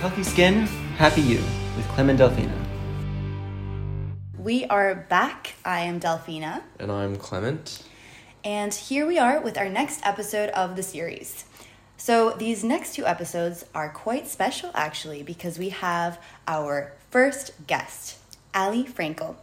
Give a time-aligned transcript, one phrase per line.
[0.00, 0.54] Healthy Skin,
[0.96, 1.38] Happy You
[1.76, 2.54] with Clem and Delfina.
[4.38, 5.56] We are back.
[5.64, 6.62] I am Delfina.
[6.78, 7.82] And I'm Clement.
[8.44, 11.46] And here we are with our next episode of the series.
[11.96, 18.18] So, these next two episodes are quite special actually because we have our first guest,
[18.54, 19.34] Ali Frankel.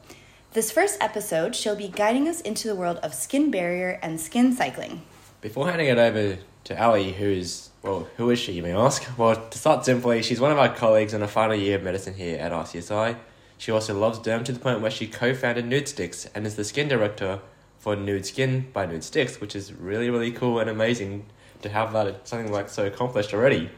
[0.54, 4.56] This first episode, she'll be guiding us into the world of skin barrier and skin
[4.56, 5.02] cycling.
[5.42, 9.06] Before handing it over to Ali, who is, well, who is she, you may ask?
[9.18, 12.16] Well, to start simply, she's one of our colleagues in the final year of medicine
[12.16, 13.18] here at RCSI.
[13.58, 16.66] She also loves derm to the point where she co founded Nudestix and is the
[16.66, 17.40] skin director
[17.80, 21.26] for Nude Skin by Nudestix, which is really, really cool and amazing
[21.62, 23.70] to have that something like so accomplished already.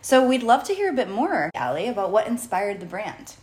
[0.00, 3.34] So, we'd love to hear a bit more, Ali, about what inspired the brand.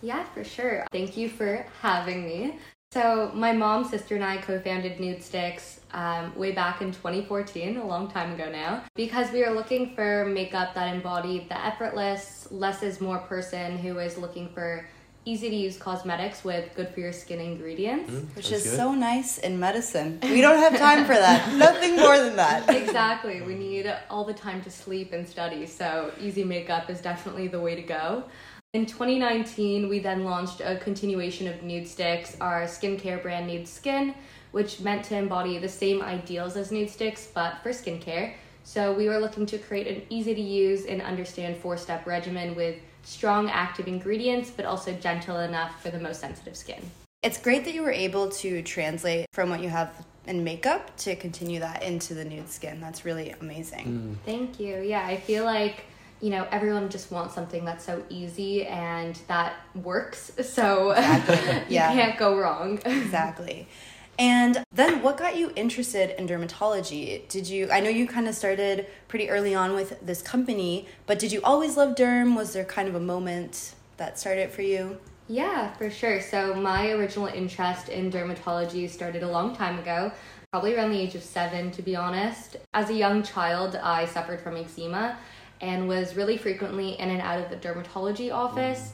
[0.00, 0.86] Yeah, for sure.
[0.92, 2.58] Thank you for having me.
[2.92, 7.86] So, my mom, sister, and I co founded Nudestix um, way back in 2014, a
[7.86, 12.82] long time ago now, because we were looking for makeup that embodied the effortless, less
[12.82, 14.88] is more person who is looking for
[15.26, 18.10] easy to use cosmetics with good for your skin ingredients.
[18.10, 18.76] Mm, Which is good.
[18.76, 20.20] so nice in medicine.
[20.22, 21.54] We don't have time for that.
[21.56, 22.70] Nothing more than that.
[22.74, 23.42] exactly.
[23.42, 27.60] We need all the time to sleep and study, so easy makeup is definitely the
[27.60, 28.24] way to go.
[28.74, 34.14] In 2019, we then launched a continuation of Nudestix, our skincare brand Nude Skin,
[34.50, 38.34] which meant to embody the same ideals as Nudestix but for skincare.
[38.64, 42.54] So we were looking to create an easy to use and understand four step regimen
[42.54, 46.82] with strong active ingredients but also gentle enough for the most sensitive skin.
[47.22, 51.16] It's great that you were able to translate from what you have in makeup to
[51.16, 52.82] continue that into the nude skin.
[52.82, 53.86] That's really amazing.
[53.86, 54.26] Mm.
[54.26, 54.82] Thank you.
[54.82, 55.86] Yeah, I feel like
[56.20, 60.32] you know everyone just wants something that's so easy and that works.
[60.42, 61.92] So you Yeah.
[61.92, 62.80] can't go wrong.
[62.84, 63.68] Exactly.
[64.20, 67.28] And then what got you interested in dermatology?
[67.28, 71.18] Did you I know you kind of started pretty early on with this company, but
[71.20, 72.34] did you always love derm?
[72.36, 74.98] Was there kind of a moment that started for you?
[75.28, 76.20] Yeah, for sure.
[76.20, 80.10] So my original interest in dermatology started a long time ago,
[80.52, 82.56] probably around the age of seven, to be honest.
[82.72, 85.18] As a young child, I suffered from eczema
[85.60, 88.92] and was really frequently in and out of the dermatology office.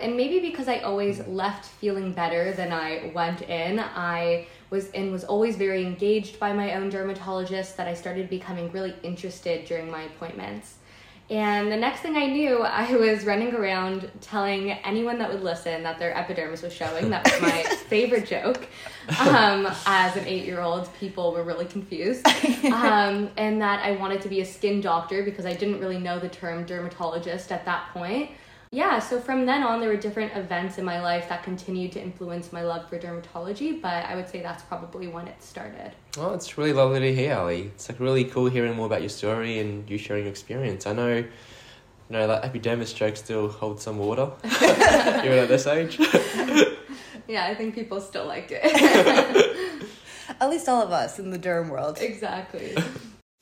[0.00, 5.12] And maybe because I always left feeling better than I went in, I was and
[5.12, 9.90] was always very engaged by my own dermatologist that I started becoming really interested during
[9.90, 10.78] my appointments.
[11.30, 15.82] And the next thing I knew, I was running around telling anyone that would listen
[15.82, 17.10] that their epidermis was showing.
[17.10, 18.66] That was my favorite joke.
[19.20, 22.26] Um, as an eight year old, people were really confused.
[22.64, 26.18] Um, and that I wanted to be a skin doctor because I didn't really know
[26.18, 28.30] the term dermatologist at that point.
[28.74, 32.02] Yeah, so from then on, there were different events in my life that continued to
[32.02, 35.92] influence my love for dermatology, but I would say that's probably when it started.
[36.18, 37.66] Well, it's really lovely to hear, Ali.
[37.66, 40.88] It's like really cool hearing more about your story and you sharing your experience.
[40.88, 41.28] I know, you
[42.10, 46.00] know, that epidermis joke still holds some water, even at this age.
[47.26, 48.60] Yeah, I think people still liked it.
[50.40, 51.96] At least all of us in the derm world.
[52.00, 52.76] exactly.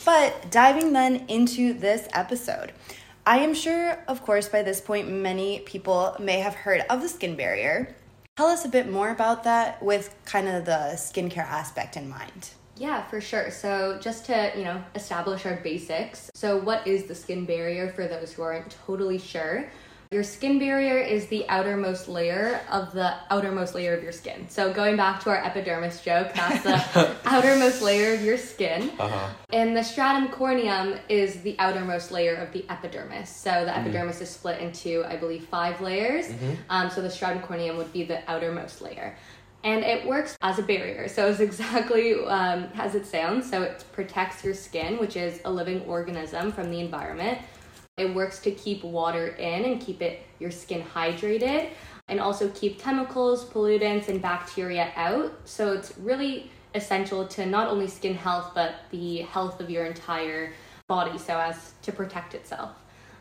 [0.05, 2.73] But diving then into this episode,
[3.25, 7.09] I am sure, of course, by this point, many people may have heard of the
[7.09, 7.95] skin barrier.
[8.37, 12.51] Tell us a bit more about that with kind of the skincare aspect in mind.
[12.77, 13.53] Yeah, for sure.
[13.53, 16.31] So, just to, you know, establish our basics.
[16.35, 19.71] So, what is the skin barrier for those who aren't totally sure?
[20.13, 24.47] Your skin barrier is the outermost layer of the outermost layer of your skin.
[24.51, 28.91] So, going back to our epidermis joke, that's the outermost layer of your skin.
[28.99, 29.29] Uh-huh.
[29.55, 33.31] And the stratum corneum is the outermost layer of the epidermis.
[33.31, 36.29] So the epidermis is split into, I believe, five layers.
[36.69, 39.17] Um, so the stratum corneum would be the outermost layer.
[39.65, 41.09] And it works as a barrier.
[41.09, 43.49] So it's exactly um, as it sounds.
[43.49, 47.39] So it protects your skin, which is a living organism, from the environment.
[47.99, 51.69] It works to keep water in and keep it your skin hydrated
[52.09, 55.33] and also keep chemicals, pollutants, and bacteria out.
[55.45, 60.55] So it's really essential to not only skin health but the health of your entire
[60.89, 62.71] body so as to protect itself.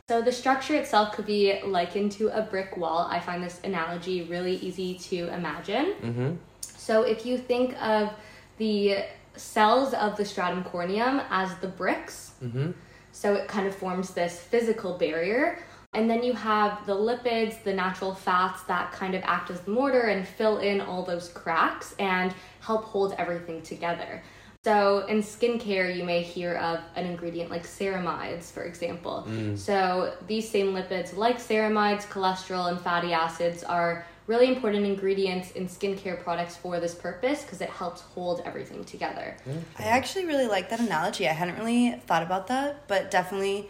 [0.07, 3.07] So the structure itself could be likened to a brick wall.
[3.09, 5.95] I find this analogy really easy to imagine.
[6.01, 6.31] Mm-hmm.
[6.61, 8.13] So if you think of
[8.57, 9.03] the
[9.35, 12.71] cells of the stratum corneum as the bricks, Mm-hmm.
[13.11, 15.59] So it kind of forms this physical barrier.
[15.93, 19.71] And then you have the lipids, the natural fats that kind of act as the
[19.71, 24.23] mortar and fill in all those cracks and help hold everything together.
[24.63, 29.25] So in skincare, you may hear of an ingredient like ceramides, for example.
[29.27, 29.57] Mm.
[29.57, 35.67] So these same lipids, like ceramides, cholesterol, and fatty acids, are really important ingredients in
[35.67, 39.35] skincare products for this purpose because it helps hold everything together.
[39.77, 41.27] I actually really like that analogy.
[41.27, 43.69] I hadn't really thought about that, but definitely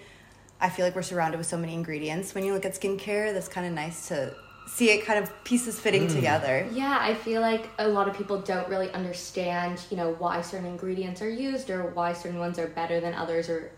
[0.59, 2.35] I feel like we're surrounded with so many ingredients.
[2.35, 4.35] When you look at skincare, that's kind of nice to
[4.67, 6.13] see it kind of pieces fitting mm.
[6.13, 6.67] together.
[6.71, 10.67] Yeah, I feel like a lot of people don't really understand, you know, why certain
[10.67, 13.71] ingredients are used or why certain ones are better than others or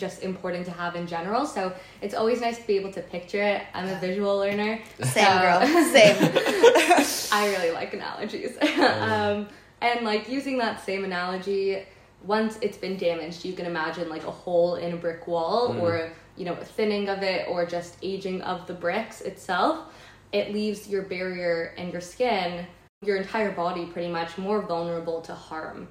[0.00, 1.46] just important to have in general.
[1.46, 3.62] So it's always nice to be able to picture it.
[3.74, 4.80] I'm a visual learner.
[5.02, 5.60] Same so girl,
[5.92, 6.16] same.
[7.32, 8.56] I really like analogies.
[8.78, 9.46] um,
[9.80, 11.84] and like using that same analogy,
[12.24, 16.10] once it's been damaged, you can imagine like a hole in a brick wall or,
[16.36, 19.92] you know, a thinning of it or just aging of the bricks itself.
[20.32, 22.66] It leaves your barrier and your skin,
[23.02, 25.88] your entire body pretty much more vulnerable to harm.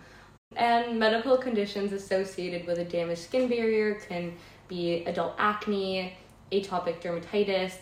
[0.56, 4.34] And medical conditions associated with a damaged skin barrier can
[4.68, 6.14] be adult acne,
[6.52, 7.76] atopic dermatitis,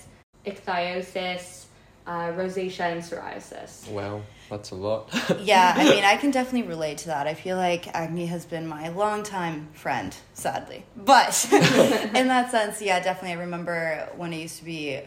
[0.45, 1.65] ichthyosis,
[2.05, 3.89] uh, rosacea, and psoriasis.
[3.89, 5.09] Well, that's a lot.
[5.39, 7.25] yeah, I mean, I can definitely relate to that.
[7.25, 10.85] I feel like acne has been my longtime friend, sadly.
[10.95, 13.37] But in that sense, yeah, definitely.
[13.37, 15.01] I remember when it used to be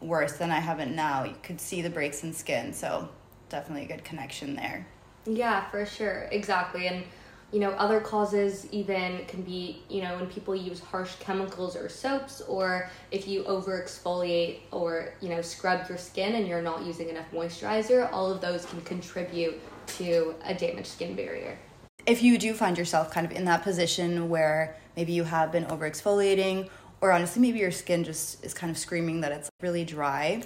[0.00, 1.24] worse than I have it now.
[1.24, 3.10] You could see the breaks in skin, so
[3.50, 4.86] definitely a good connection there.
[5.26, 6.28] Yeah, for sure.
[6.32, 6.88] Exactly.
[6.88, 7.04] And,
[7.52, 11.88] you know, other causes even can be, you know, when people use harsh chemicals or
[11.88, 16.84] soaps, or if you over exfoliate or, you know, scrub your skin and you're not
[16.84, 19.60] using enough moisturizer, all of those can contribute
[19.98, 21.58] to a damaged skin barrier.
[22.06, 25.66] If you do find yourself kind of in that position where maybe you have been
[25.66, 26.68] over exfoliating,
[27.00, 30.42] or honestly, maybe your skin just is kind of screaming that it's really dry,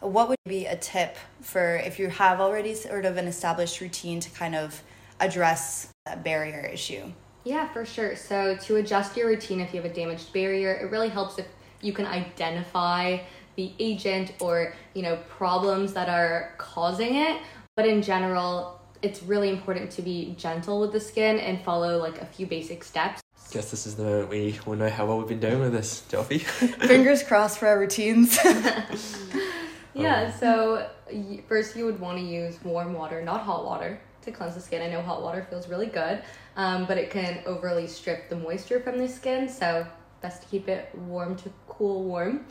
[0.00, 4.20] what would be a tip for if you have already sort of an established routine
[4.20, 4.82] to kind of
[5.20, 7.12] address that barrier issue?
[7.44, 8.14] Yeah, for sure.
[8.16, 11.46] So to adjust your routine if you have a damaged barrier, it really helps if
[11.80, 13.18] you can identify
[13.56, 17.40] the agent or, you know, problems that are causing it.
[17.76, 22.20] But in general, it's really important to be gentle with the skin and follow like
[22.20, 23.20] a few basic steps.
[23.50, 26.02] Guess this is the moment we will know how well we've been doing with this,
[26.02, 26.38] Delphi.
[26.38, 28.38] Fingers crossed for our routines.
[30.02, 30.88] Yeah, so
[31.48, 34.82] first you would want to use warm water, not hot water, to cleanse the skin.
[34.82, 36.22] I know hot water feels really good,
[36.56, 39.86] um, but it can overly strip the moisture from the skin, so
[40.20, 42.44] best to keep it warm to cool warm.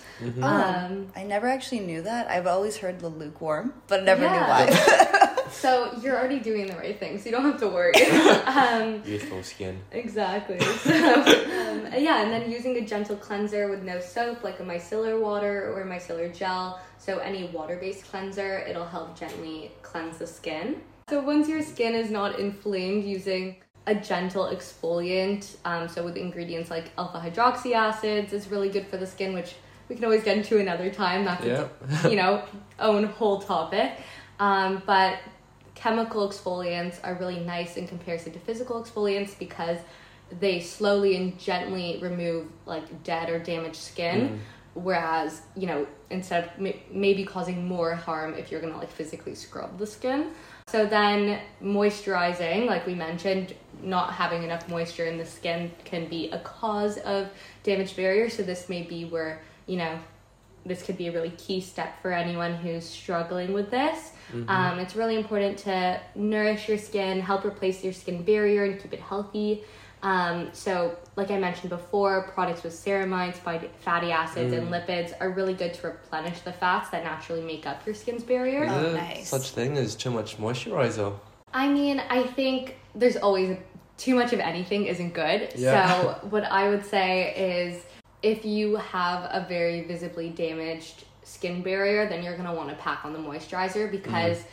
[0.43, 2.29] Um, I never actually knew that.
[2.29, 5.33] I've always heard the lukewarm, but never knew why.
[5.49, 7.93] so you're already doing the right thing, so you don't have to worry.
[8.45, 9.79] um, Youthful skin.
[9.91, 10.59] Exactly.
[10.77, 15.19] So, um, yeah, and then using a gentle cleanser with no soap, like a micellar
[15.19, 16.79] water or a micellar gel.
[16.97, 20.81] So, any water based cleanser, it'll help gently cleanse the skin.
[21.09, 26.69] So, once your skin is not inflamed, using a gentle exfoliant, um, so with ingredients
[26.69, 29.55] like alpha hydroxy acids, is really good for the skin, which
[29.89, 31.23] we can always get into another time.
[31.25, 31.61] That's its,
[32.03, 32.09] Yeah.
[32.09, 32.43] you know,
[32.79, 33.91] own whole topic.
[34.39, 35.17] Um, but
[35.77, 39.77] chemical exfoliants are really nice in comparison to physical exfoliants because
[40.39, 44.29] they slowly and gently remove like dead or damaged skin.
[44.29, 44.39] Mm.
[44.73, 49.35] Whereas you know instead of may- maybe causing more harm if you're gonna like physically
[49.35, 50.31] scrub the skin.
[50.67, 53.53] So then moisturizing like we mentioned
[53.83, 57.29] not having enough moisture in the skin can be a cause of
[57.61, 58.29] damaged barrier.
[58.29, 59.99] So this may be where you know
[60.67, 64.11] this could be a really key step for anyone who's struggling with this.
[64.47, 68.93] Um, it's really important to nourish your skin, help replace your skin barrier, and keep
[68.93, 69.63] it healthy.
[70.03, 73.35] Um, so, like I mentioned before, products with ceramides,
[73.79, 77.85] fatty acids, and lipids are really good to replenish the fats that naturally make up
[77.85, 78.67] your skin's barrier.
[78.69, 79.29] Oh, Is there nice.
[79.29, 81.17] Such thing as too much moisturizer.
[81.53, 83.57] I mean, I think there's always
[83.97, 85.53] too much of anything isn't good.
[85.55, 86.01] Yeah.
[86.01, 87.83] So, what I would say is
[88.21, 92.75] if you have a very visibly damaged skin barrier, then you're going to want to
[92.75, 94.43] pack on the moisturizer because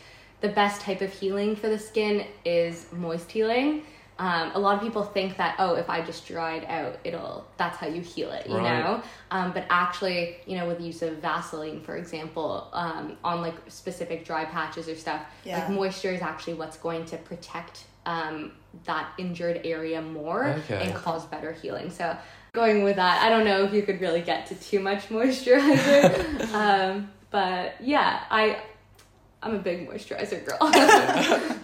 [0.41, 3.83] the best type of healing for the skin is moist healing.
[4.19, 7.77] Um, a lot of people think that oh, if I just dried out, it'll that's
[7.79, 8.81] how you heal it, you Right.
[8.85, 9.03] know.
[9.33, 13.57] Um, but actually, you know, with the use of Vaseline, for example, um, on like
[13.69, 15.59] specific dry patches or stuff, Yeah.
[15.59, 18.53] like moisture is actually what's going to protect um,
[18.85, 20.85] that injured area more Okay.
[20.85, 21.91] and cause better healing.
[21.91, 22.17] So
[22.55, 26.55] going with that, I don't know if you could really get to too much moisturizer,
[26.55, 28.63] um, but yeah, I
[29.43, 30.59] I'm a big moisturizer girl.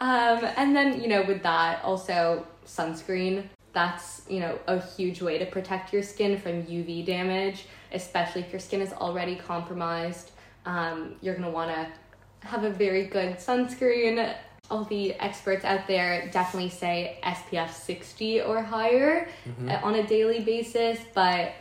[0.00, 3.44] um, and then you know with that also sunscreen.
[3.72, 8.52] That's you know a huge way to protect your skin from UV damage, especially if
[8.52, 10.32] your skin is already compromised.
[10.66, 14.34] Um, you're gonna want to have a very good sunscreen.
[14.70, 19.28] All the experts out there definitely say SPF 60 or higher
[19.68, 21.52] uh, on a daily basis, but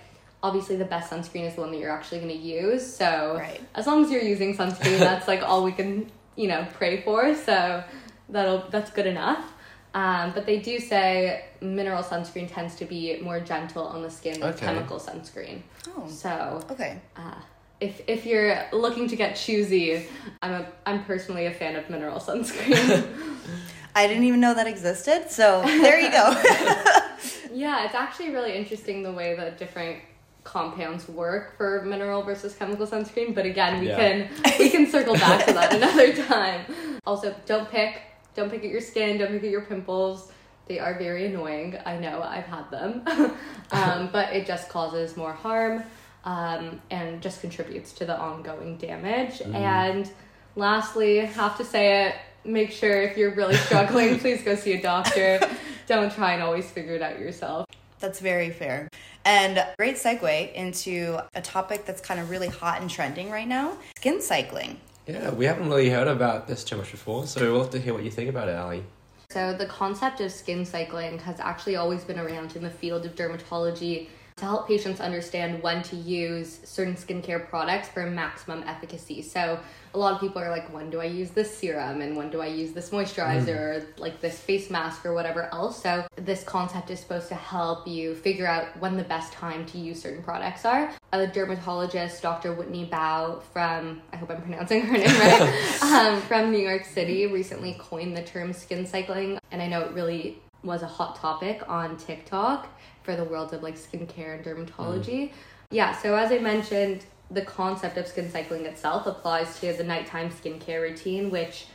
[0.41, 2.95] obviously the best sunscreen is the one that you're actually going to use.
[2.95, 3.61] So Right.
[3.75, 7.35] as long as you're using sunscreen, that's like all we can, you know, pray for.
[7.35, 7.83] So
[8.29, 9.51] that'll that's good enough.
[9.93, 14.39] Um, but they do say mineral sunscreen tends to be more gentle on the skin
[14.39, 14.65] than Okay.
[14.65, 15.61] chemical sunscreen.
[15.95, 16.07] Oh.
[16.07, 16.99] So Okay.
[17.15, 17.35] uh,
[17.79, 20.07] if if you're looking to get choosy,
[20.41, 23.07] I'm a I'm personally a fan of mineral sunscreen.
[23.95, 26.31] I didn't even know that existed, so there you go.
[27.53, 29.99] yeah, it's actually really interesting the way that different
[30.43, 33.35] compounds work for mineral versus chemical sunscreen.
[33.35, 33.97] But again, we Yeah.
[33.97, 36.65] can we can circle back to that another time.
[37.05, 38.01] Also, don't pick
[38.35, 39.17] don't pick at your skin.
[39.17, 40.31] Don't pick at your pimples.
[40.67, 41.77] They are very annoying.
[41.85, 43.03] I know I've had them,
[43.71, 45.83] um, but it just causes more harm
[46.25, 49.41] um, and just contributes to the ongoing damage.
[49.41, 50.09] And
[50.55, 52.15] lastly, have to say it.
[52.45, 55.39] Make sure if you're really struggling, please go see a doctor.
[55.87, 57.67] Don't try and always figure it out yourself.
[57.99, 58.89] That's very fair.
[59.25, 63.77] And great segue into a topic that's kind of really hot and trending right now
[63.95, 64.79] skin cycling.
[65.07, 67.93] Yeah, we haven't really heard about this too much before, so we'll have to hear
[67.93, 68.83] what you think about it, Ali.
[69.31, 73.15] So, the concept of skin cycling has actually always been around in the field of
[73.15, 79.21] dermatology to help patients understand when to use certain skincare products for maximum efficacy.
[79.21, 79.59] So,
[79.95, 82.41] a lot of people are like, when do I use this serum and when do
[82.41, 85.81] I use this moisturizer or like this face mask or whatever else?
[85.81, 89.77] So, this concept is supposed to help you figure out when the best time to
[89.77, 90.91] use certain products are.
[91.11, 92.53] A dermatologist, Dr.
[92.53, 97.27] Whitney Bowe from, I hope I'm pronouncing her name right, um, from New York City,
[97.27, 99.37] recently coined the term skin cycling.
[99.51, 102.67] And I know it really was a hot topic on TikTok
[103.03, 105.31] for the world of like skincare and dermatology.
[105.71, 110.29] Yeah, so as I mentioned, the concept of skin cycling itself applies to the nighttime
[110.29, 111.67] skincare routine, which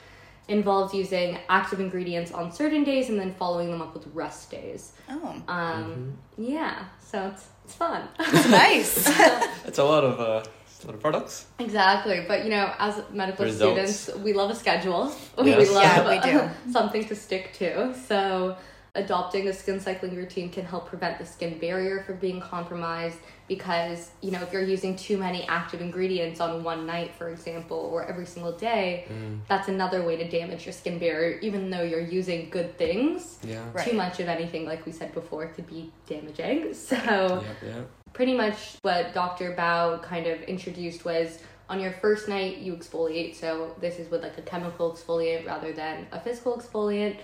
[0.46, 4.92] involves using active ingredients on certain days and then following them up with rest days.
[5.10, 8.08] Oh, Um, Yeah, so it's, it's fun.
[8.18, 9.08] It's nice.
[9.66, 10.48] It's a lot of uh,
[10.84, 11.46] a lot of products.
[11.58, 14.00] Exactly, but you know, as medical Results.
[14.00, 15.12] students, we love a schedule.
[15.38, 15.70] We Yes.
[15.70, 16.72] love Yeah, we do.
[16.72, 17.94] something to stick to.
[17.94, 18.56] So,
[18.94, 23.18] adopting a skin cycling routine can help prevent the skin barrier from being compromised
[23.48, 27.78] because, you know, if you're using too many active ingredients on one night, for example,
[27.78, 29.38] or every single day, mm.
[29.48, 33.38] that's another way to damage your skin barrier even though you're using good things.
[33.42, 33.64] Yeah.
[33.72, 33.88] Right.
[33.88, 36.74] Too much of anything, like we said before, could be damaging.
[36.88, 37.90] So, Yep, yep.
[38.12, 39.52] pretty much what Dr.
[39.52, 41.38] Bowe kind of introduced was
[41.68, 43.34] on your first night you exfoliate.
[43.34, 47.18] So this is with like a chemical exfoliant rather than a physical exfoliant.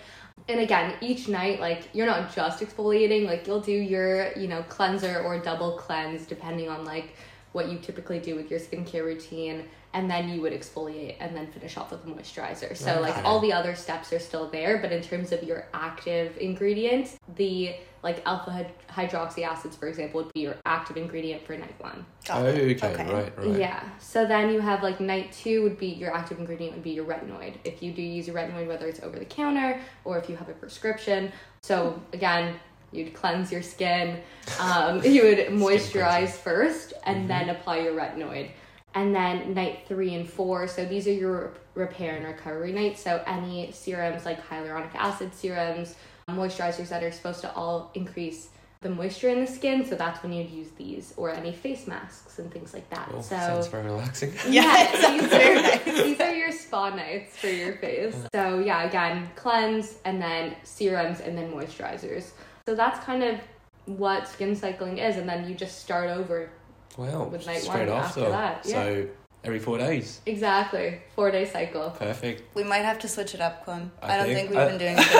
[0.49, 4.63] And again, each night, like you're not just exfoliating, like you'll do your, you know,
[4.65, 7.15] cleanser or double cleanse depending on like
[7.53, 9.65] what you typically do with your skincare routine.
[9.95, 12.77] And then you would exfoliate and then finish off with a moisturizer.
[12.77, 16.37] So like all the other steps are still there, but in terms of your active
[16.37, 21.75] ingredient, the like alpha hydroxy acids, for example, would be your active ingredient for night
[21.81, 22.05] one.
[22.29, 22.85] Oh, it.
[22.85, 23.59] okay, right, right.
[23.59, 23.83] Yeah.
[23.99, 27.07] So then you have like night two would be your active ingredient would be your
[27.07, 27.55] retinoid.
[27.65, 30.51] If you do use a retinoid, whether it's over the counter or if you have
[30.51, 31.33] a prescription.
[31.63, 32.57] So again,
[32.93, 34.21] you'd cleanse your skin.
[34.61, 38.51] Um, you would moisturize first and then apply your retinoid.
[38.95, 43.03] And then night three and four, so these are your repair and recovery nights.
[43.03, 45.97] So any serums like hyaluronic acid serums,
[46.29, 48.51] moisturizers that are supposed to all increase
[48.85, 49.85] the moisture in the skin.
[49.85, 53.11] So that's when you'd use these, or any face masks and things like that.
[53.13, 54.33] Oh, so sounds very relaxing.
[54.49, 55.85] Yeah, these are, nice.
[55.85, 58.15] these are your spa nights for your face.
[58.33, 62.31] So yeah, again, cleanse and then serums and then moisturizers.
[62.67, 63.41] So that's kind of
[63.87, 66.51] what skin cycling is, and then you just start over.
[66.97, 68.21] Wow, With night straight one after.
[68.21, 69.09] after that, So
[69.43, 70.21] every four days.
[70.27, 71.91] Exactly, four day cycle.
[71.91, 72.43] Perfect.
[72.55, 73.91] We might have to switch it up, Clem.
[74.03, 75.13] I, I don't think- think, we've I- been doing a good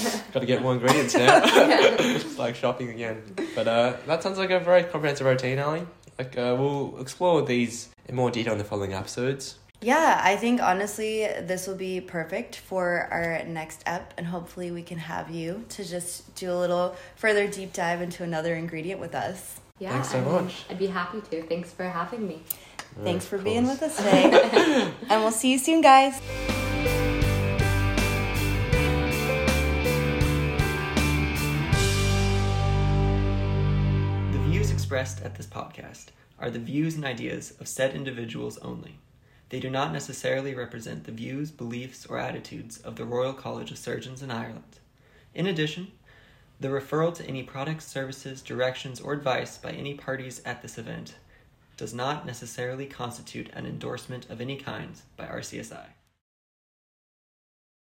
[0.00, 0.22] job.
[0.32, 1.40] Got to get more ingredients now.
[1.44, 3.22] it's like shopping again.
[3.54, 5.86] But uh, that sounds like a very comprehensive routine, Ali.
[6.18, 9.56] Like uh, we'll explore these in more detail in the following episodes.
[9.82, 14.82] Yeah, I think honestly this will be perfect for our next ep, and hopefully we
[14.82, 19.14] can have you to just do a little further deep dive into another ingredient with
[19.14, 19.58] us.
[19.80, 20.64] Yeah, Thanks so I mean, much.
[20.68, 21.42] I'd be happy to.
[21.44, 22.42] Thanks for having me.
[23.02, 24.30] Thanks for being with us today,
[25.08, 26.20] and we'll see you soon, guys.
[34.32, 36.06] The views expressed at this podcast
[36.38, 38.98] are the views and ideas of said individuals only.
[39.48, 43.78] They do not necessarily represent the views, beliefs, or attitudes of the Royal College of
[43.78, 44.78] Surgeons in Ireland.
[45.34, 45.92] In addition,
[46.60, 51.14] the referral to any products, services, directions, or advice by any parties at this event
[51.78, 55.86] does not necessarily constitute an endorsement of any kind by RCSI.